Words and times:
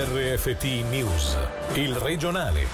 RFT 0.00 0.62
News, 0.88 1.36
il 1.72 1.92
regionale. 1.96 2.66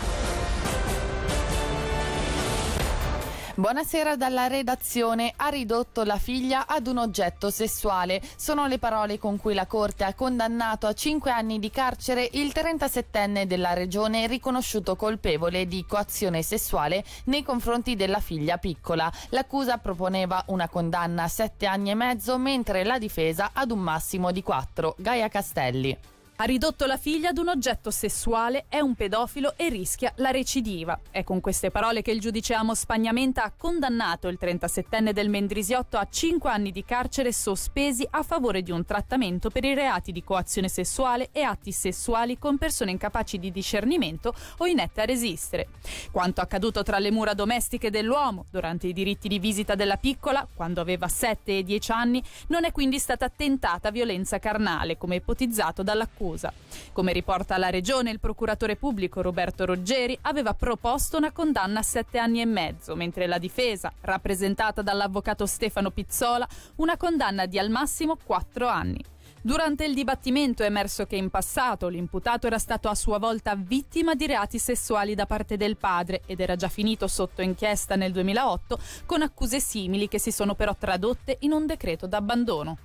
Buonasera 3.55 4.15
dalla 4.15 4.47
redazione. 4.47 5.33
Ha 5.35 5.49
ridotto 5.49 6.03
la 6.03 6.19
figlia 6.19 6.67
ad 6.67 6.87
un 6.87 6.99
oggetto 6.99 7.49
sessuale. 7.49 8.21
Sono 8.37 8.67
le 8.67 8.79
parole 8.79 9.19
con 9.19 9.39
cui 9.39 9.55
la 9.55 9.65
Corte 9.65 10.05
ha 10.05 10.13
condannato 10.13 10.87
a 10.87 10.93
5 10.93 11.31
anni 11.31 11.59
di 11.59 11.71
carcere 11.71 12.29
il 12.33 12.53
37enne 12.55 13.45
della 13.45 13.73
regione 13.73 14.27
riconosciuto 14.27 14.95
colpevole 14.95 15.67
di 15.67 15.83
coazione 15.89 16.43
sessuale 16.43 17.03
nei 17.25 17.43
confronti 17.43 17.97
della 17.97 18.21
figlia 18.21 18.59
piccola. 18.59 19.11
L'accusa 19.31 19.79
proponeva 19.79 20.45
una 20.49 20.69
condanna 20.69 21.23
a 21.23 21.29
7 21.29 21.65
anni 21.65 21.89
e 21.89 21.95
mezzo, 21.95 22.37
mentre 22.37 22.85
la 22.85 22.99
difesa 22.99 23.53
ad 23.55 23.71
un 23.71 23.79
massimo 23.79 24.31
di 24.31 24.43
4. 24.43 24.97
Gaia 24.99 25.29
Castelli. 25.29 26.13
Ha 26.37 26.45
ridotto 26.47 26.85
la 26.87 26.97
figlia 26.97 27.29
ad 27.29 27.39
un 27.39 27.47
oggetto 27.47 27.93
sessuale, 27.93 28.65
è 28.69 28.81
un 28.81 28.97
pedofilo 28.97 29.53
e 29.55 29.69
rischia 29.69 30.13
la 30.17 30.33
recidiva. 30.33 30.99
È 31.13 31.23
con 31.23 31.41
queste 31.41 31.71
parole 31.71 32.03
che 32.03 32.11
il 32.11 32.19
giudice 32.19 32.55
Amos 32.55 32.81
Spagnamenta 32.81 33.45
ha 33.45 33.53
condannato 33.57 34.27
il 34.27 34.37
37enne 34.41 35.13
del 35.13 35.29
Mendrisiotto 35.29 35.97
a 35.97 36.09
5 36.11 36.51
anni 36.51 36.73
di 36.73 36.85
carcere 36.85 37.33
sospesi 37.33 38.05
a 38.11 38.25
favore 38.25 38.63
di 38.63 38.73
un 38.73 38.85
trattamento 38.85 39.49
per 39.49 39.63
i 39.63 39.75
reati 39.75 40.11
di 40.11 40.25
coazione 40.25 40.69
sessuale 40.69 41.29
e 41.31 41.43
atti 41.43 41.71
sessuali 41.71 42.37
con 42.37 42.59
persone 42.59 42.91
incapaci 42.91 43.39
di 43.39 43.53
discernimento 43.53 44.35
o 44.57 44.67
inette 44.67 45.03
a 45.03 45.05
resistere. 45.05 45.69
Quanto 46.11 46.41
accaduto 46.41 46.83
tra 46.83 46.99
le 46.99 47.13
mura 47.13 47.35
domestiche 47.35 47.91
dell'uomo 47.91 48.47
durante 48.51 48.89
i 48.89 48.93
diritti 48.93 49.29
di 49.29 49.39
visita 49.39 49.77
della 49.77 49.99
piccola, 49.99 50.45
quando 50.53 50.81
aveva 50.81 51.07
7 51.07 51.59
e 51.59 51.63
10 51.63 51.93
anni, 51.93 52.21
non 52.49 52.65
è 52.65 52.73
quindi 52.73 52.99
stata 52.99 53.29
tentata 53.29 53.93
violenza 53.93 54.41
carnale, 54.41 54.99
come 54.99 55.15
ipotizzato 55.15 55.85
dall'accusa 55.85 56.23
accusa. 56.25 56.53
Come 56.93 57.13
riporta 57.13 57.59
la 57.59 57.71
Regione, 57.71 58.11
il 58.11 58.21
procuratore 58.21 58.77
pubblico 58.77 59.21
Roberto 59.21 59.65
Roggeri 59.65 60.17
aveva 60.23 60.55
proposto 60.55 61.19
una 61.19 61.33
condanna 61.33 61.81
a 61.81 61.83
sette 61.83 62.19
anni 62.19 62.41
e 62.41 62.47
mezzo, 62.47 62.97
mentre 62.97 63.27
la 63.27 63.39
difesa, 63.39 63.93
rappresentata 64.01 64.81
dall'avvocato 64.81 65.45
Stefano 65.45 65.91
Pizzola, 65.91 66.49
una 66.77 66.97
condanna 66.97 67.47
di 67.47 67.59
al 67.59 67.71
massimo 67.71 68.17
quattro 68.23 68.69
anni. 68.69 69.05
Durante 69.43 69.85
il 69.85 69.93
dibattimento 69.93 70.63
è 70.63 70.67
emerso 70.67 71.05
che 71.05 71.17
in 71.17 71.29
passato 71.29 71.89
l'imputato 71.89 72.47
era 72.47 72.59
stato 72.59 72.89
a 72.89 72.95
sua 72.95 73.19
volta 73.19 73.55
vittima 73.55 74.15
di 74.15 74.27
reati 74.27 74.59
sessuali 74.59 75.15
da 75.15 75.27
parte 75.27 75.59
del 75.59 75.77
padre 75.77 76.23
ed 76.25 76.41
era 76.41 76.57
già 76.57 76.69
finito 76.69 77.07
sotto 77.07 77.43
inchiesta 77.43 77.95
nel 77.95 78.13
2008 78.13 78.79
con 79.05 79.21
accuse 79.21 79.61
simili 79.61 80.09
che 80.09 80.19
si 80.19 80.31
sono 80.31 80.55
però 80.55 80.75
tradotte 80.75 81.37
in 81.41 81.53
un 81.53 81.67
decreto 81.67 82.07
d'abbandono. 82.07 82.79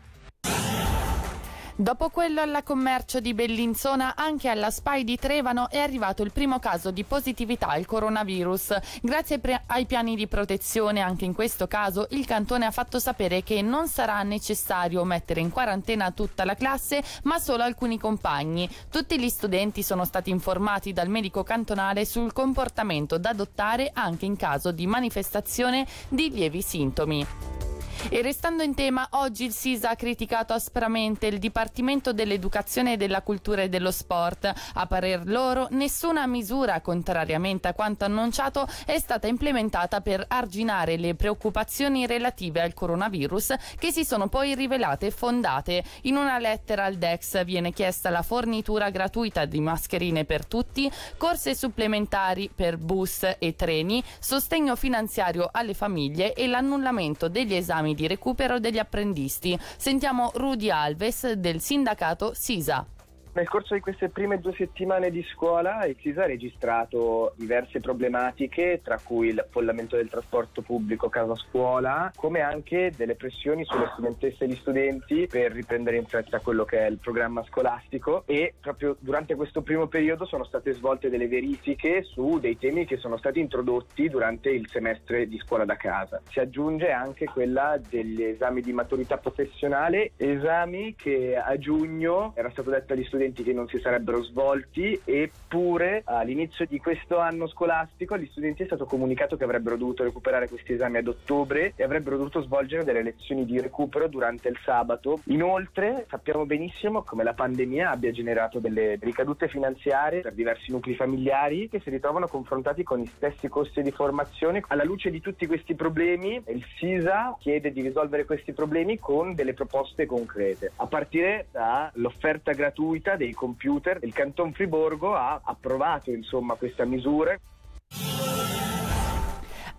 Dopo 1.79 2.09
quello 2.09 2.41
alla 2.41 2.61
commercio 2.61 3.21
di 3.21 3.33
Bellinzona, 3.33 4.17
anche 4.17 4.49
alla 4.49 4.69
SPAI 4.69 5.05
di 5.05 5.15
Trevano 5.15 5.69
è 5.69 5.77
arrivato 5.77 6.23
il 6.23 6.33
primo 6.33 6.59
caso 6.59 6.91
di 6.91 7.05
positività 7.05 7.69
al 7.69 7.85
coronavirus. 7.85 8.77
Grazie 9.01 9.39
ai 9.67 9.85
piani 9.85 10.17
di 10.17 10.27
protezione, 10.27 10.99
anche 10.99 11.23
in 11.23 11.33
questo 11.33 11.67
caso, 11.67 12.07
il 12.09 12.25
cantone 12.25 12.65
ha 12.65 12.71
fatto 12.71 12.99
sapere 12.99 13.43
che 13.43 13.61
non 13.61 13.87
sarà 13.87 14.21
necessario 14.23 15.05
mettere 15.05 15.39
in 15.39 15.51
quarantena 15.51 16.11
tutta 16.11 16.43
la 16.43 16.55
classe, 16.55 17.01
ma 17.23 17.39
solo 17.39 17.63
alcuni 17.63 17.97
compagni. 17.97 18.69
Tutti 18.91 19.17
gli 19.17 19.29
studenti 19.29 19.81
sono 19.81 20.03
stati 20.03 20.29
informati 20.29 20.91
dal 20.91 21.07
medico 21.07 21.43
cantonale 21.43 22.03
sul 22.03 22.33
comportamento 22.33 23.17
da 23.17 23.29
adottare 23.29 23.91
anche 23.93 24.25
in 24.25 24.35
caso 24.35 24.73
di 24.73 24.85
manifestazione 24.85 25.87
di 26.09 26.29
lievi 26.29 26.61
sintomi. 26.61 27.68
E 28.07 28.21
restando 28.21 28.63
in 28.63 28.73
tema, 28.73 29.07
oggi 29.11 29.43
il 29.43 29.51
SISA 29.51 29.89
ha 29.89 29.95
criticato 29.95 30.53
aspramente 30.53 31.27
il 31.27 31.37
Dipartimento 31.37 32.13
dell'Educazione, 32.13 32.97
della 32.97 33.21
Cultura 33.21 33.61
e 33.61 33.69
dello 33.69 33.91
Sport. 33.91 34.51
A 34.73 34.87
parer 34.87 35.27
loro, 35.27 35.67
nessuna 35.71 36.25
misura, 36.25 36.79
contrariamente 36.79 37.67
a 37.67 37.73
quanto 37.73 38.05
annunciato, 38.05 38.67
è 38.85 38.97
stata 38.97 39.27
implementata 39.27 39.99
per 40.01 40.23
arginare 40.27 40.95
le 40.97 41.13
preoccupazioni 41.13 42.07
relative 42.07 42.61
al 42.61 42.73
coronavirus 42.73 43.53
che 43.77 43.91
si 43.91 44.05
sono 44.05 44.27
poi 44.27 44.55
rivelate 44.55 45.11
fondate. 45.11 45.83
In 46.03 46.15
una 46.15 46.39
lettera 46.39 46.85
al 46.85 46.95
DEX 46.95 47.43
viene 47.43 47.73
chiesta 47.73 48.09
la 48.09 48.23
fornitura 48.23 48.89
gratuita 48.89 49.45
di 49.45 49.59
mascherine 49.59 50.25
per 50.25 50.45
tutti, 50.45 50.89
corse 51.17 51.53
supplementari 51.53 52.49
per 52.53 52.77
bus 52.77 53.35
e 53.37 53.55
treni, 53.55 54.01
sostegno 54.19 54.75
finanziario 54.75 55.49
alle 55.51 55.73
famiglie 55.73 56.33
e 56.33 56.47
l'annullamento 56.47 57.27
degli 57.27 57.53
esami 57.53 57.88
di 57.93 58.07
recupero 58.07 58.59
degli 58.59 58.77
apprendisti. 58.77 59.57
Sentiamo 59.77 60.31
Rudy 60.35 60.69
Alves 60.69 61.31
del 61.33 61.61
sindacato 61.61 62.33
SISA. 62.33 62.85
Nel 63.31 63.47
corso 63.47 63.75
di 63.75 63.79
queste 63.79 64.09
prime 64.09 64.39
due 64.39 64.53
settimane 64.53 65.11
di 65.11 65.23
scuola 65.23 65.85
il 65.85 65.95
CISA 65.99 66.23
ha 66.23 66.25
registrato 66.25 67.33
diverse 67.35 67.79
problematiche, 67.79 68.81
tra 68.83 68.99
cui 69.01 69.27
il 69.27 69.45
follamento 69.51 69.95
del 69.95 70.09
trasporto 70.09 70.63
pubblico 70.63 71.09
casa-scuola, 71.09 72.11
come 72.15 72.41
anche 72.41 72.91
delle 72.97 73.13
pressioni 73.13 73.63
sulle 73.65 73.91
studentesse 73.93 74.43
e 74.43 74.47
gli 74.47 74.55
studenti 74.55 75.27
per 75.27 75.51
riprendere 75.51 75.97
in 75.97 76.05
fretta 76.05 76.39
quello 76.39 76.65
che 76.65 76.79
è 76.79 76.89
il 76.89 76.97
programma 76.97 77.43
scolastico 77.43 78.23
e 78.25 78.55
proprio 78.59 78.97
durante 78.99 79.35
questo 79.35 79.61
primo 79.61 79.85
periodo 79.85 80.25
sono 80.25 80.43
state 80.43 80.73
svolte 80.73 81.09
delle 81.09 81.27
verifiche 81.27 82.01
su 82.01 82.39
dei 82.39 82.57
temi 82.57 82.85
che 82.85 82.97
sono 82.97 83.17
stati 83.17 83.39
introdotti 83.39 84.09
durante 84.09 84.49
il 84.49 84.67
semestre 84.69 85.27
di 85.27 85.37
scuola 85.37 85.65
da 85.65 85.75
casa. 85.75 86.19
Si 86.29 86.39
aggiunge 86.39 86.91
anche 86.91 87.25
quella 87.25 87.79
degli 87.89 88.23
esami 88.23 88.61
di 88.61 88.73
maturità 88.73 89.17
professionale, 89.17 90.13
esami 90.17 90.95
che 90.95 91.37
a 91.37 91.55
giugno 91.59 92.33
era 92.35 92.49
stato 92.49 92.71
detto 92.71 92.93
agli 92.93 93.03
studenti 93.03 93.17
studenti 93.19 93.43
che 93.43 93.51
non 93.51 93.67
si 93.67 93.79
sarebbero 93.79 94.23
svolti 94.23 94.97
eppure 95.03 96.03
all'inizio 96.05 96.65
di 96.65 96.79
questo 96.79 97.17
anno 97.17 97.47
scolastico 97.47 98.13
agli 98.13 98.27
studenti 98.31 98.63
è 98.63 98.65
stato 98.65 98.85
comunicato 98.85 99.35
che 99.35 99.43
avrebbero 99.43 99.75
dovuto 99.75 100.03
recuperare 100.03 100.47
questi 100.47 100.73
esami 100.73 100.99
ad 100.99 101.07
ottobre 101.07 101.73
e 101.75 101.83
avrebbero 101.83 102.15
dovuto 102.15 102.41
svolgere 102.41 102.85
delle 102.85 103.03
lezioni 103.03 103.43
di 103.43 103.59
recupero 103.59 104.07
durante 104.07 104.47
il 104.47 104.57
sabato. 104.63 105.19
Inoltre 105.25 106.05
sappiamo 106.09 106.45
benissimo 106.45 107.03
come 107.03 107.23
la 107.23 107.33
pandemia 107.33 107.89
abbia 107.89 108.11
generato 108.11 108.59
delle 108.59 108.97
ricadute 109.01 109.49
finanziarie 109.49 110.21
per 110.21 110.33
diversi 110.33 110.71
nuclei 110.71 110.95
familiari 110.95 111.67
che 111.67 111.81
si 111.81 111.89
ritrovano 111.89 112.27
confrontati 112.27 112.83
con 112.83 112.99
gli 112.99 113.05
stessi 113.05 113.49
costi 113.49 113.81
di 113.81 113.91
formazione. 113.91 114.63
Alla 114.67 114.85
luce 114.85 115.09
di 115.09 115.19
tutti 115.19 115.45
questi 115.45 115.75
problemi 115.75 116.41
il 116.47 116.63
SISA 116.77 117.35
chiede 117.37 117.73
di 117.73 117.81
risolvere 117.81 118.23
questi 118.23 118.53
problemi 118.53 118.97
con 118.97 119.35
delle 119.35 119.53
proposte 119.53 120.05
concrete, 120.05 120.71
a 120.77 120.87
partire 120.87 121.47
dall'offerta 121.51 122.53
gratuita 122.53 123.08
vendita 123.09 123.15
dei 123.15 123.33
computer. 123.33 123.99
Il 124.03 124.13
Canton 124.13 124.53
Friborgo 124.53 125.15
ha 125.15 125.41
approvato 125.43 126.11
insomma 126.11 126.55
questa 126.55 126.85
misura. 126.85 127.37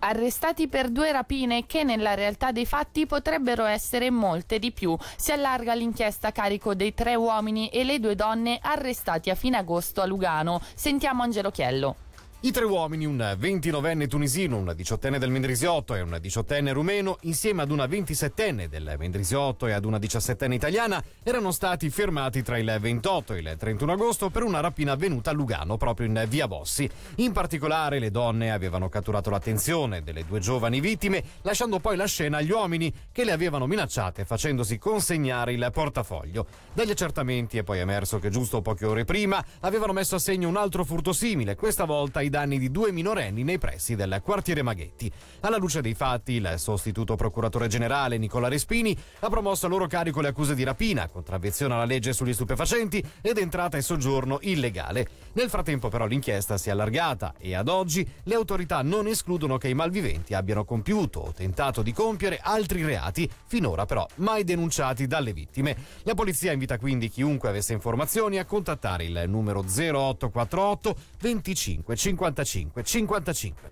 Arrestati 0.03 0.67
per 0.67 0.89
due 0.89 1.11
rapine 1.11 1.67
che 1.67 1.83
nella 1.83 2.15
realtà 2.15 2.51
dei 2.51 2.65
fatti 2.65 3.05
potrebbero 3.05 3.65
essere 3.65 4.09
molte 4.09 4.57
di 4.57 4.71
più. 4.71 4.97
Si 5.15 5.31
allarga 5.31 5.75
l'inchiesta 5.75 6.29
a 6.29 6.31
carico 6.31 6.73
dei 6.73 6.95
tre 6.95 7.13
uomini 7.13 7.69
e 7.69 7.83
le 7.83 7.99
due 7.99 8.15
donne 8.15 8.57
arrestati 8.59 9.29
a 9.29 9.35
fine 9.35 9.57
agosto 9.57 10.01
a 10.01 10.05
Lugano. 10.05 10.59
Sentiamo 10.73 11.21
Angelo 11.21 11.51
Chiello. 11.51 11.95
I 12.43 12.49
tre 12.49 12.65
uomini, 12.65 13.05
un 13.05 13.17
29enne 13.39 14.07
tunisino, 14.07 14.57
un 14.57 14.73
18enne 14.75 15.17
del 15.17 15.29
Mendrisiotto 15.29 15.93
e 15.93 16.01
un 16.01 16.19
18enne 16.19 16.73
rumeno, 16.73 17.19
insieme 17.21 17.61
ad 17.61 17.69
una 17.69 17.85
27enne 17.85 18.65
del 18.65 18.95
Mendrisiotto 18.97 19.67
e 19.67 19.73
ad 19.73 19.85
una 19.85 19.99
17enne 19.99 20.53
italiana, 20.53 21.03
erano 21.21 21.51
stati 21.51 21.91
fermati 21.91 22.41
tra 22.41 22.57
il 22.57 22.77
28 22.81 23.33
e 23.35 23.39
il 23.41 23.55
31 23.59 23.91
agosto 23.91 24.31
per 24.31 24.41
una 24.41 24.59
rapina 24.59 24.93
avvenuta 24.93 25.29
a 25.29 25.33
Lugano, 25.33 25.77
proprio 25.77 26.07
in 26.07 26.25
via 26.27 26.47
Bossi. 26.47 26.89
In 27.17 27.31
particolare, 27.31 27.99
le 27.99 28.09
donne 28.09 28.51
avevano 28.51 28.89
catturato 28.89 29.29
l'attenzione 29.29 30.01
delle 30.01 30.25
due 30.25 30.39
giovani 30.39 30.79
vittime, 30.79 31.23
lasciando 31.43 31.77
poi 31.77 31.95
la 31.95 32.07
scena 32.07 32.37
agli 32.37 32.49
uomini 32.49 32.91
che 33.11 33.23
le 33.23 33.33
avevano 33.33 33.67
minacciate 33.67 34.25
facendosi 34.25 34.79
consegnare 34.79 35.53
il 35.53 35.69
portafoglio. 35.71 36.47
Dagli 36.73 36.89
accertamenti 36.89 37.59
è 37.59 37.63
poi 37.63 37.77
emerso 37.77 38.17
che 38.17 38.31
giusto 38.31 38.63
poche 38.63 38.87
ore 38.87 39.05
prima 39.05 39.45
avevano 39.59 39.93
messo 39.93 40.15
a 40.15 40.19
segno 40.19 40.49
un 40.49 40.57
altro 40.57 40.83
furto 40.83 41.13
simile, 41.13 41.53
questa 41.53 41.85
volta 41.85 42.17
ai 42.17 42.29
danni 42.31 42.57
di 42.57 42.71
due 42.71 42.91
minorenni 42.91 43.43
nei 43.43 43.59
pressi 43.59 43.95
del 43.95 44.19
quartiere 44.23 44.63
Maghetti. 44.63 45.11
Alla 45.41 45.57
luce 45.57 45.81
dei 45.81 45.93
fatti, 45.93 46.31
il 46.31 46.55
sostituto 46.57 47.15
procuratore 47.15 47.67
generale 47.67 48.17
Nicola 48.17 48.47
Respini 48.47 48.97
ha 49.19 49.29
promosso 49.29 49.67
a 49.67 49.69
loro 49.69 49.85
carico 49.85 50.21
le 50.21 50.29
accuse 50.29 50.55
di 50.55 50.63
rapina, 50.63 51.07
contravvenzione 51.07 51.75
alla 51.75 51.85
legge 51.85 52.13
sugli 52.13 52.33
stupefacenti 52.33 53.05
ed 53.21 53.37
entrata 53.37 53.77
e 53.77 53.81
soggiorno 53.81 54.39
illegale. 54.41 55.07
Nel 55.33 55.49
frattempo 55.49 55.89
però 55.89 56.07
l'inchiesta 56.07 56.57
si 56.57 56.69
è 56.69 56.71
allargata 56.71 57.35
e 57.37 57.53
ad 57.53 57.67
oggi 57.67 58.09
le 58.23 58.35
autorità 58.35 58.81
non 58.81 59.05
escludono 59.07 59.57
che 59.57 59.67
i 59.67 59.75
malviventi 59.75 60.33
abbiano 60.33 60.65
compiuto 60.65 61.19
o 61.19 61.33
tentato 61.33 61.81
di 61.81 61.93
compiere 61.93 62.39
altri 62.41 62.83
reati, 62.83 63.29
finora 63.45 63.85
però 63.85 64.07
mai 64.15 64.43
denunciati 64.43 65.05
dalle 65.05 65.33
vittime. 65.33 65.75
La 66.03 66.15
polizia 66.15 66.53
invita 66.53 66.79
quindi 66.79 67.09
chiunque 67.09 67.49
avesse 67.49 67.73
informazioni 67.73 68.39
a 68.39 68.45
contattare 68.45 69.03
il 69.03 69.25
numero 69.27 69.59
0848 69.61 70.95
25 71.19 71.95
50 71.95 72.20
55 72.21 72.83
55. 72.83 73.71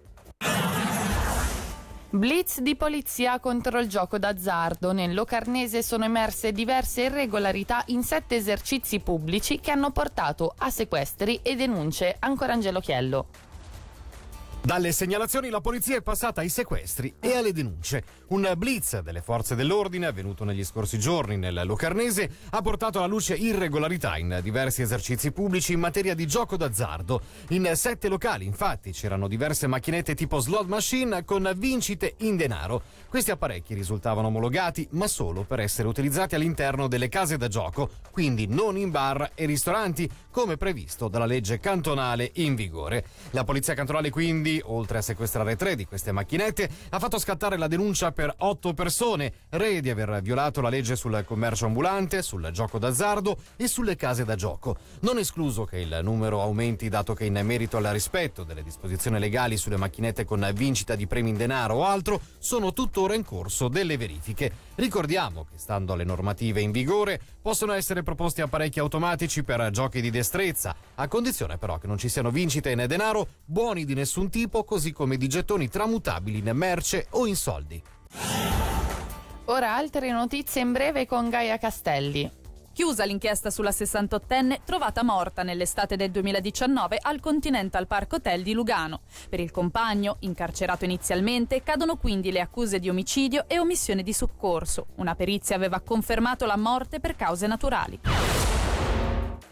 Blitz 2.12 2.60
di 2.62 2.76
polizia 2.76 3.40
contro 3.40 3.80
il 3.80 3.88
gioco 3.88 4.18
d'azzardo. 4.18 4.92
Nel 4.92 5.14
Locarnese 5.14 5.84
sono 5.84 6.06
emerse 6.06 6.52
diverse 6.52 7.04
irregolarità 7.04 7.84
in 7.88 8.02
sette 8.02 8.38
esercizi 8.38 9.00
pubblici 9.02 9.60
che 9.60 9.70
hanno 9.70 9.92
portato 9.92 10.56
a 10.58 10.72
sequestri 10.72 11.42
e 11.44 11.56
denunce. 11.56 12.16
Ancora 12.18 12.54
Angelo 12.54 12.80
Chiello. 12.80 13.28
Dalle 14.62 14.92
segnalazioni 14.92 15.50
la 15.50 15.62
polizia 15.62 15.96
è 15.96 16.02
passata 16.02 16.42
ai 16.42 16.50
sequestri 16.50 17.16
e 17.20 17.34
alle 17.36 17.54
denunce. 17.54 18.04
Un 18.28 18.54
blitz 18.56 19.00
delle 19.00 19.22
forze 19.22 19.56
dell'ordine 19.56 20.06
avvenuto 20.06 20.44
negli 20.44 20.64
scorsi 20.64 21.00
giorni 21.00 21.38
nel 21.38 21.62
Locarnese 21.66 22.30
ha 22.52 22.62
portato 22.62 23.00
alla 23.00 23.08
luce 23.08 23.34
irregolarità 23.34 24.18
in 24.18 24.40
diversi 24.44 24.84
esercizi 24.84 25.32
pubblici 25.32 25.74
in 25.74 25.80
materia 25.80 26.14
di 26.14 26.28
gioco 26.28 26.56
d'azzardo. 26.56 27.22
In 27.50 27.72
sette 27.74 28.10
locali, 28.10 28.46
infatti, 28.46 28.92
c'erano 28.92 29.28
diverse 29.28 29.66
macchinette 29.66 30.14
tipo 30.14 30.40
slot 30.40 30.68
machine 30.68 31.26
con 31.26 31.52
vincite 31.56 32.16
in 32.18 32.36
denaro. 32.36 32.84
Questi 33.10 33.32
apparecchi 33.32 33.74
risultavano 33.74 34.28
omologati, 34.28 34.88
ma 34.92 35.08
solo 35.08 35.42
per 35.42 35.62
essere 35.62 35.88
utilizzati 35.88 36.36
all'interno 36.36 36.88
delle 36.88 37.10
case 37.10 37.38
da 37.38 37.48
gioco, 37.48 37.90
quindi 38.12 38.46
non 38.46 38.78
in 38.78 38.92
bar 38.92 39.32
e 39.34 39.46
ristoranti, 39.48 40.08
come 40.30 40.58
previsto 40.58 41.08
dalla 41.08 41.26
legge 41.26 41.60
cantonale 41.60 42.30
in 42.36 42.54
vigore. 42.54 43.04
La 43.32 43.44
polizia 43.44 43.74
cantonale 43.74 44.12
quindi, 44.12 44.59
oltre 44.66 45.00
a 45.00 45.02
sequestrare 45.02 45.56
tre 45.56 45.76
di 45.76 45.86
queste 45.86 46.12
macchinette, 46.12 46.70
ha 46.90 47.00
fatto 47.00 47.18
scattare 47.18 47.58
la 47.58 47.68
denuncia 47.68 48.12
per 48.12 48.34
otto 48.40 48.74
persone, 48.74 49.34
re 49.50 49.82
di 49.82 49.90
aver 49.90 50.22
violato 50.22 50.62
la 50.62 50.70
legge 50.70 50.96
sul 50.96 51.24
commercio 51.26 51.66
ambulante, 51.66 52.22
sul 52.22 52.50
gioco 52.52 52.78
d'azzardo 52.78 53.38
e 53.56 53.68
sulle 53.68 53.96
case 53.96 54.26
da 54.26 54.36
gioco. 54.36 54.78
Non 55.02 55.18
escluso 55.18 55.64
che 55.64 55.80
il 55.80 56.00
numero 56.04 56.42
aumenti 56.42 56.90
dato 56.90 57.14
che 57.14 57.26
in 57.26 57.40
merito 57.44 57.78
al 57.78 57.86
rispetto 57.86 58.44
delle 58.44 58.62
disposizioni 58.62 59.20
legali 59.20 59.58
sulle 59.58 59.78
macchinette 59.78 60.26
con 60.26 60.50
vincita 60.54 60.96
di 60.96 61.08
premi 61.08 61.30
in 61.30 61.38
denaro 61.38 61.76
o 61.76 61.86
altro 61.86 62.20
sono 62.40 62.74
tutto 62.74 62.88
tuttora 62.90 63.14
in 63.14 63.24
corso 63.24 63.68
delle 63.68 63.98
verifiche. 63.98 64.52
Ricordiamo 64.76 65.46
che, 65.46 65.58
stando 65.58 65.94
alle 65.94 66.04
normative 66.04 66.60
in 66.60 66.72
vigore, 66.72 67.22
possono 67.42 67.74
essere 67.74 68.02
proposti 68.02 68.42
apparecchi 68.42 68.80
automatici 68.80 69.44
per 69.44 69.70
giochi 69.70 70.02
di 70.02 70.10
destrezza, 70.10 70.76
a 70.96 71.08
condizione 71.08 71.58
però 71.58 71.78
che 71.78 71.88
non 71.88 71.98
ci 71.98 72.10
siano 72.10 72.32
vincite 72.32 72.72
in 72.72 72.84
denaro, 72.88 73.28
buoni 73.46 73.86
di 73.86 73.94
nessun 73.94 74.30
tipo, 74.30 74.39
così 74.48 74.92
come 74.92 75.18
di 75.18 75.28
gettoni 75.28 75.68
tramutabili 75.68 76.38
in 76.38 76.52
merce 76.54 77.08
o 77.12 77.26
in 77.26 77.36
soldi. 77.36 77.82
Ora 79.46 79.76
altre 79.76 80.12
notizie 80.12 80.62
in 80.62 80.72
breve 80.72 81.08
con 81.08 81.28
Gaia 81.28 81.58
Castelli. 81.58 82.38
Chiusa 82.72 83.04
l'inchiesta 83.04 83.50
sulla 83.50 83.72
68enne 83.72 84.60
trovata 84.64 85.04
morta 85.04 85.44
nell'estate 85.44 85.98
del 85.98 86.12
2019 86.12 86.98
al 87.02 87.20
Continental 87.20 87.88
Park 87.88 88.14
Hotel 88.14 88.42
di 88.42 88.54
Lugano. 88.54 89.02
Per 89.28 89.40
il 89.40 89.52
compagno, 89.52 90.16
incarcerato 90.20 90.86
inizialmente, 90.86 91.62
cadono 91.62 91.98
quindi 91.98 92.32
le 92.32 92.40
accuse 92.40 92.80
di 92.80 92.88
omicidio 92.88 93.46
e 93.48 93.60
omissione 93.60 94.02
di 94.02 94.14
soccorso. 94.14 94.88
Una 94.96 95.16
perizia 95.16 95.58
aveva 95.58 95.82
confermato 95.82 96.46
la 96.46 96.58
morte 96.58 97.02
per 97.02 97.18
cause 97.18 97.48
naturali. 97.48 98.00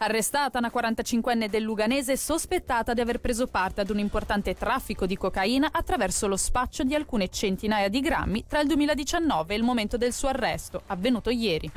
Arrestata 0.00 0.58
una 0.58 0.70
45enne 0.72 1.48
del 1.48 1.64
Luganese 1.64 2.16
sospettata 2.16 2.94
di 2.94 3.00
aver 3.00 3.18
preso 3.18 3.48
parte 3.48 3.80
ad 3.80 3.90
un 3.90 3.98
importante 3.98 4.54
traffico 4.54 5.06
di 5.06 5.16
cocaina 5.16 5.70
attraverso 5.72 6.28
lo 6.28 6.36
spaccio 6.36 6.84
di 6.84 6.94
alcune 6.94 7.28
centinaia 7.28 7.88
di 7.88 7.98
grammi 8.00 8.44
tra 8.46 8.60
il 8.60 8.68
2019 8.68 9.52
e 9.52 9.56
il 9.56 9.64
momento 9.64 9.96
del 9.96 10.12
suo 10.12 10.28
arresto, 10.28 10.82
avvenuto 10.86 11.30
ieri. 11.30 11.72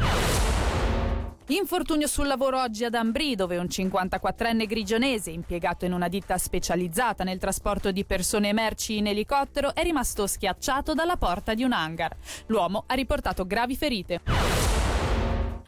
Infortunio 1.47 2.06
sul 2.06 2.27
lavoro 2.27 2.62
oggi 2.62 2.85
ad 2.85 2.94
Ambri, 2.94 3.35
dove 3.35 3.57
un 3.57 3.65
54enne 3.65 4.68
grigionese, 4.68 5.31
impiegato 5.31 5.85
in 5.85 5.91
una 5.91 6.07
ditta 6.07 6.38
specializzata 6.38 7.23
nel 7.23 7.39
trasporto 7.39 7.91
di 7.91 8.06
persone 8.06 8.50
e 8.50 8.53
merci 8.53 8.97
in 8.97 9.07
elicottero, 9.07 9.73
è 9.73 9.81
rimasto 9.81 10.27
schiacciato 10.27 10.94
dalla 10.94 11.18
porta 11.18 11.56
di 11.56 11.63
un 11.63 11.73
hangar. 11.73 12.15
L'uomo 12.45 12.83
ha 12.85 12.94
riportato 12.94 13.47
gravi 13.47 13.75
ferite. 13.75 14.60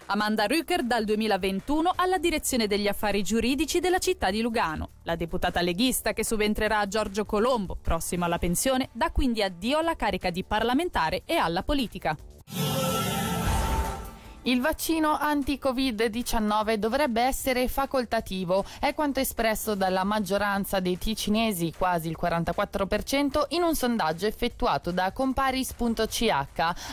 Amanda 0.08 0.46
Rücker 0.46 0.84
dal 0.84 1.06
2021 1.06 1.94
alla 1.96 2.18
direzione 2.18 2.68
degli 2.68 2.88
affari 2.88 3.24
giuridici 3.24 3.80
della 3.80 4.00
città 4.00 4.30
di 4.32 4.42
Lugano. 4.42 4.90
La 5.04 5.16
deputata 5.16 5.62
leghista 5.62 6.12
che 6.12 6.26
subentrerà 6.26 6.80
a 6.80 6.88
Giorgio 6.88 7.26
Colombo, 7.26 7.78
prossimo 7.82 8.26
alla 8.26 8.38
pensione, 8.38 8.90
dà 8.92 9.12
quindi 9.12 9.42
addio 9.42 9.78
alla 9.78 9.96
carica 9.96 10.30
di 10.30 10.44
parlamentare 10.44 11.22
e 11.26 11.36
alla 11.36 11.64
politica. 11.64 12.18
Il 14.46 14.60
vaccino 14.60 15.18
anti-Covid-19 15.18 16.74
dovrebbe 16.74 17.22
essere 17.22 17.70
facoltativo, 17.70 18.66
è 18.82 18.94
quanto 18.94 19.22
espresso 19.22 19.74
dalla 19.74 20.04
maggioranza 20.04 20.82
dei 20.82 20.98
ticinesi, 20.98 21.72
quasi 21.78 22.10
il 22.10 22.18
44%, 22.22 23.46
in 23.50 23.64
un 23.64 23.74
sondaggio 23.74 24.26
effettuato 24.26 24.92
da 24.92 25.14
comparis.ch. 25.14 26.28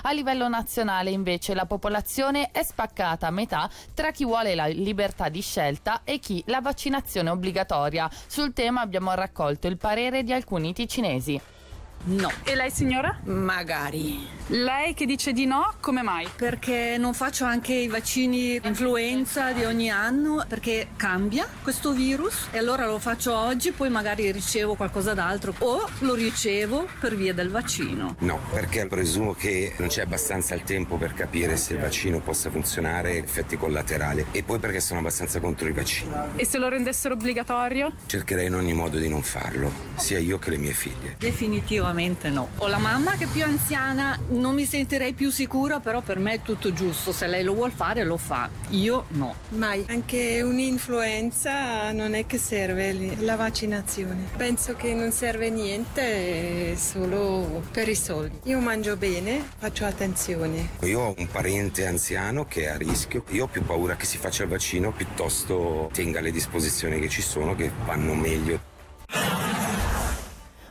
A 0.02 0.12
livello 0.12 0.46
nazionale 0.46 1.10
invece 1.10 1.54
la 1.54 1.66
popolazione 1.66 2.50
è 2.52 2.62
spaccata 2.62 3.26
a 3.26 3.32
metà 3.32 3.68
tra 3.94 4.12
chi 4.12 4.24
vuole 4.24 4.54
la 4.54 4.66
libertà 4.66 5.28
di 5.28 5.40
scelta 5.40 6.02
e 6.04 6.20
chi 6.20 6.44
la 6.46 6.60
vaccinazione 6.60 7.30
obbligatoria. 7.30 8.08
Sul 8.28 8.52
tema 8.52 8.80
abbiamo 8.80 9.12
raccolto 9.14 9.66
il 9.66 9.76
parere 9.76 10.22
di 10.22 10.32
alcuni 10.32 10.72
ticinesi. 10.72 11.58
No. 12.04 12.30
E 12.44 12.54
lei 12.54 12.70
signora? 12.70 13.18
Magari. 13.24 14.38
Lei 14.52 14.94
che 14.94 15.06
dice 15.06 15.32
di 15.32 15.44
no, 15.46 15.74
come 15.78 16.02
mai? 16.02 16.26
Perché 16.34 16.96
non 16.98 17.14
faccio 17.14 17.44
anche 17.44 17.72
i 17.72 17.86
vaccini 17.86 18.60
influenza 18.64 19.52
di 19.52 19.64
ogni 19.64 19.90
anno 19.90 20.44
perché 20.48 20.88
cambia 20.96 21.46
questo 21.62 21.92
virus 21.92 22.48
e 22.50 22.58
allora 22.58 22.84
lo 22.86 22.98
faccio 22.98 23.32
oggi, 23.36 23.70
poi 23.70 23.90
magari 23.90 24.32
ricevo 24.32 24.74
qualcosa 24.74 25.14
d'altro 25.14 25.54
o 25.58 25.88
lo 26.00 26.14
ricevo 26.14 26.88
per 26.98 27.14
via 27.14 27.32
del 27.32 27.48
vaccino. 27.48 28.16
No, 28.20 28.40
perché 28.50 28.86
presumo 28.86 29.34
che 29.34 29.74
non 29.78 29.86
c'è 29.86 30.02
abbastanza 30.02 30.56
il 30.56 30.64
tempo 30.64 30.96
per 30.96 31.14
capire 31.14 31.56
se 31.56 31.74
il 31.74 31.78
vaccino 31.78 32.18
possa 32.18 32.50
funzionare 32.50 33.18
effetti 33.18 33.56
collaterali 33.56 34.26
e 34.32 34.42
poi 34.42 34.58
perché 34.58 34.80
sono 34.80 34.98
abbastanza 34.98 35.38
contro 35.38 35.68
i 35.68 35.72
vaccini. 35.72 36.12
E 36.34 36.44
se 36.44 36.58
lo 36.58 36.68
rendessero 36.68 37.14
obbligatorio? 37.14 37.92
Cercherei 38.06 38.46
in 38.46 38.54
ogni 38.54 38.72
modo 38.72 38.98
di 38.98 39.08
non 39.08 39.22
farlo, 39.22 39.70
sia 39.94 40.18
io 40.18 40.40
che 40.40 40.50
le 40.50 40.56
mie 40.56 40.72
figlie. 40.72 41.14
Definitivamente 41.18 41.89
Assolutamente 41.90 42.30
no. 42.30 42.48
Ho 42.58 42.68
la 42.68 42.78
mamma 42.78 43.16
che 43.16 43.24
è 43.24 43.26
più 43.26 43.42
anziana, 43.42 44.18
non 44.28 44.54
mi 44.54 44.64
sentirei 44.64 45.12
più 45.12 45.30
sicura, 45.30 45.80
però 45.80 46.00
per 46.00 46.18
me 46.18 46.34
è 46.34 46.42
tutto 46.42 46.72
giusto. 46.72 47.12
Se 47.12 47.26
lei 47.26 47.42
lo 47.42 47.54
vuol 47.54 47.72
fare, 47.72 48.04
lo 48.04 48.16
fa. 48.16 48.48
Io 48.70 49.06
no. 49.10 49.34
Mai. 49.50 49.84
Anche 49.88 50.40
un'influenza 50.42 51.90
non 51.92 52.14
è 52.14 52.26
che 52.26 52.38
serve 52.38 53.16
la 53.20 53.36
vaccinazione. 53.36 54.28
Penso 54.36 54.74
che 54.76 54.94
non 54.94 55.10
serve 55.10 55.50
niente, 55.50 56.76
solo 56.76 57.62
per 57.72 57.88
i 57.88 57.96
soldi. 57.96 58.38
Io 58.44 58.60
mangio 58.60 58.96
bene, 58.96 59.42
faccio 59.58 59.84
attenzione. 59.84 60.70
Io 60.82 61.00
ho 61.00 61.14
un 61.16 61.26
parente 61.26 61.86
anziano 61.86 62.44
che 62.44 62.64
è 62.64 62.68
a 62.68 62.76
rischio. 62.76 63.24
Io 63.30 63.44
ho 63.44 63.48
più 63.48 63.64
paura 63.64 63.96
che 63.96 64.06
si 64.06 64.18
faccia 64.18 64.44
il 64.44 64.48
vaccino 64.48 64.92
piuttosto 64.92 65.90
tenga 65.92 66.20
le 66.20 66.30
disposizioni 66.30 67.00
che 67.00 67.08
ci 67.08 67.22
sono 67.22 67.54
che 67.54 67.70
vanno 67.84 68.14
meglio. 68.14 68.68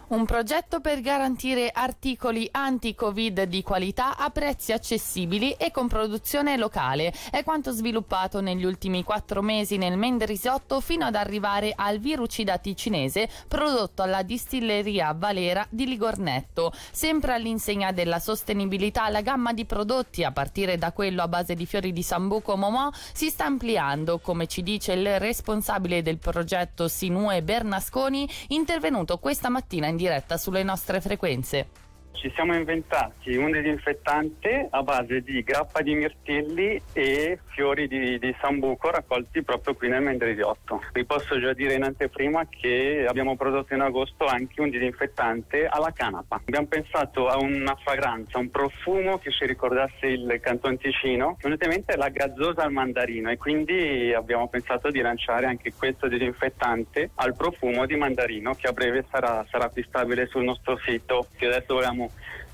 Un 0.09 0.25
progetto 0.25 0.79
per 0.79 1.01
garantire 1.01 1.69
articoli 1.71 2.49
anti-Covid 2.49 3.43
di 3.43 3.61
qualità 3.61 4.17
a 4.17 4.31
prezzi 4.31 4.71
accessibili 4.71 5.51
e 5.51 5.69
con 5.69 5.87
produzione 5.87 6.57
locale. 6.57 7.13
È 7.29 7.43
quanto 7.43 7.71
sviluppato 7.71 8.41
negli 8.41 8.65
ultimi 8.65 9.03
quattro 9.03 9.43
mesi 9.43 9.77
nel 9.77 9.97
Mendrisiotto 9.97 10.81
fino 10.81 11.05
ad 11.05 11.13
arrivare 11.13 11.73
al 11.75 11.99
virucida 11.99 12.57
ticinese 12.57 13.29
prodotto 13.47 14.01
alla 14.01 14.23
distilleria 14.23 15.13
Valera 15.15 15.63
di 15.69 15.85
Ligornetto. 15.85 16.73
Sempre 16.89 17.33
all'insegna 17.33 17.91
della 17.91 18.17
sostenibilità, 18.17 19.09
la 19.09 19.21
gamma 19.21 19.53
di 19.53 19.65
prodotti, 19.65 20.23
a 20.23 20.31
partire 20.31 20.79
da 20.79 20.91
quello 20.91 21.21
a 21.21 21.27
base 21.27 21.53
di 21.53 21.67
fiori 21.67 21.93
di 21.93 22.01
sambuco 22.01 22.57
momò, 22.57 22.89
si 23.13 23.29
sta 23.29 23.45
ampliando, 23.45 24.17
come 24.17 24.47
ci 24.47 24.63
dice 24.63 24.93
il 24.93 25.19
responsabile 25.19 26.01
del 26.01 26.17
progetto 26.17 26.87
Sinue 26.87 27.43
Bernasconi, 27.43 28.27
intervenuto 28.47 29.19
questa 29.19 29.49
mattina 29.49 29.85
in 29.85 29.97
diretta 29.99 30.37
sulle 30.37 30.63
nostre 30.63 31.01
frequenze. 31.01 31.67
Ci 32.11 32.29
siamo 32.35 32.53
inventati 32.53 33.35
un 33.37 33.51
disinfettante 33.51 34.67
a 34.69 34.83
base 34.83 35.21
di 35.21 35.41
grappa 35.41 35.81
di 35.81 35.95
mirtilli 35.95 36.81
e 36.91 37.39
fiori 37.51 37.87
di, 37.87 38.19
di 38.19 38.35
sambuco 38.41 38.89
raccolti 38.89 39.41
proprio 39.41 39.73
qui 39.73 39.87
nel 39.87 40.01
Mendrisiotto. 40.01 40.81
Vi 40.91 41.05
posso 41.05 41.39
già 41.39 41.53
dire 41.53 41.75
in 41.75 41.83
anteprima 41.83 42.45
che 42.49 43.05
abbiamo 43.07 43.37
prodotto 43.37 43.73
in 43.73 43.81
agosto 43.81 44.25
anche 44.25 44.61
un 44.61 44.69
disinfettante 44.69 45.65
alla 45.65 45.91
canapa. 45.93 46.41
Abbiamo 46.45 46.67
pensato 46.67 47.27
a 47.27 47.37
una 47.37 47.75
fragranza, 47.75 48.37
un 48.37 48.49
profumo 48.49 49.17
che 49.17 49.31
ci 49.31 49.45
ricordasse 49.45 50.07
il 50.07 50.39
Canton 50.41 50.77
Ticino, 50.77 51.37
venuta 51.41 51.67
la 51.95 52.09
gazzosa 52.09 52.63
al 52.63 52.71
mandarino 52.71 53.29
e 53.29 53.37
quindi 53.37 54.13
abbiamo 54.13 54.47
pensato 54.49 54.89
di 54.89 54.99
lanciare 55.01 55.45
anche 55.45 55.73
questo 55.73 56.07
disinfettante 56.07 57.11
al 57.15 57.35
profumo 57.35 57.85
di 57.85 57.95
mandarino 57.95 58.53
che 58.55 58.67
a 58.67 58.73
breve 58.73 59.05
sarà, 59.09 59.45
sarà 59.49 59.65
acquistabile 59.65 60.27
sul 60.27 60.43
nostro 60.43 60.77
sito 60.83 61.27
che 61.37 61.45
adesso 61.45 61.75
vogliamo 61.75 61.98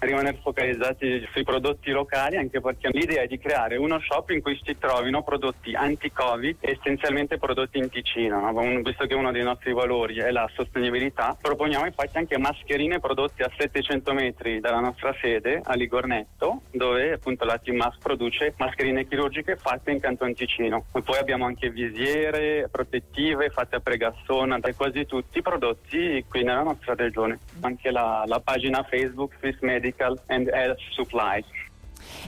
rimanere 0.06 0.40
focalizzati 0.42 1.28
sui 1.32 1.44
prodotti 1.44 1.92
locali 1.92 2.38
anche 2.38 2.62
perché 2.62 2.90
l'idea 2.90 3.24
è 3.24 3.28
di 3.28 3.38
creare 3.38 3.78
uno 3.78 4.00
shop 4.00 4.30
in 4.32 4.42
cui 4.42 4.60
si 4.64 4.78
trovino 4.78 5.24
prodotti 5.24 5.74
anti-covid 5.74 6.58
essenzialmente 6.62 7.38
prodotti 7.38 7.78
in 7.78 7.90
Ticino, 7.90 8.40
no? 8.40 8.82
visto 8.82 9.06
che 9.06 9.14
uno 9.14 9.32
dei 9.32 9.44
nostri 9.44 9.74
valori 9.74 10.18
è 10.18 10.32
la 10.32 10.50
sostenibilità, 10.54 11.38
proponiamo 11.40 11.86
infatti 11.86 12.18
anche 12.18 12.38
mascherine 12.38 13.00
prodotte 13.00 13.44
a 13.44 13.52
700 13.56 14.14
metri 14.14 14.60
dalla 14.60 14.80
nostra 14.80 15.14
sede 15.20 15.62
a 15.64 15.74
Ligornetto 15.76 16.62
dove 16.72 17.14
appunto 17.14 17.46
la 17.46 17.58
Team 17.58 17.78
Mask 17.78 18.00
produce 18.00 18.54
mascherine 18.58 19.08
chirurgiche 19.08 19.56
fatte 19.56 19.92
in 19.92 20.00
Canton 20.00 20.34
Ticino. 20.34 20.86
E 20.94 21.02
poi 21.02 21.18
abbiamo 21.18 21.46
anche 21.46 21.70
visiere 21.70 22.68
protettive 22.72 23.50
fatte 23.50 23.78
a 23.78 23.80
Pregassona 23.80 24.60
e 24.60 24.76
quasi 24.76 25.06
tutti 25.06 25.40
i 25.40 25.42
prodotti 25.42 26.24
qui 26.28 26.44
nella 26.44 26.64
nostra 26.64 26.94
regione. 26.96 27.40
Anche 27.62 27.92
la, 27.92 28.24
la 28.26 28.40
pagina 28.40 28.84
Facebook 28.84 29.36
Swiss 29.40 29.60
Medical 29.96 30.20
and 30.28 30.48
Health 30.48 30.80
Supply. 30.94 31.44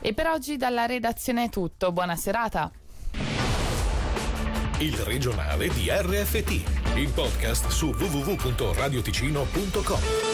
E 0.02 0.14
per 0.14 0.28
oggi 0.28 0.58
dalla 0.58 0.86
redazione 0.86 1.46
è 1.46 1.50
tutto, 1.50 1.92
buona 1.92 2.16
serata. 2.16 2.72
Il 4.80 4.96
regionale 4.98 5.70
di 5.70 5.88
RFT, 5.90 6.96
il 6.96 7.12
podcast 7.14 7.70
su 7.70 7.88
www.radioticino.com. 7.88 10.27